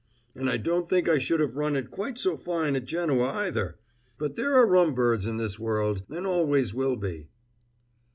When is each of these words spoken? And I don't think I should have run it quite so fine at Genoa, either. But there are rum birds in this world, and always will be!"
And 0.33 0.49
I 0.49 0.57
don't 0.57 0.89
think 0.89 1.07
I 1.07 1.19
should 1.19 1.39
have 1.41 1.55
run 1.55 1.75
it 1.75 1.91
quite 1.91 2.17
so 2.17 2.35
fine 2.35 2.75
at 2.75 2.85
Genoa, 2.85 3.29
either. 3.33 3.77
But 4.17 4.33
there 4.35 4.55
are 4.55 4.65
rum 4.65 4.95
birds 4.95 5.27
in 5.27 5.37
this 5.37 5.59
world, 5.59 6.01
and 6.09 6.25
always 6.25 6.73
will 6.73 6.95
be!" 6.95 7.29